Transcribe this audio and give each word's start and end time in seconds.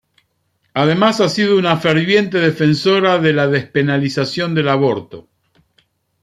Además 0.73 1.21
ha 1.21 1.29
sido 1.29 1.59
una 1.59 1.77
ferviente 1.77 2.39
defensora 2.39 3.19
de 3.19 3.33
la 3.33 3.45
despenalización 3.45 4.55
del 4.55 4.69
aborto. 4.69 5.27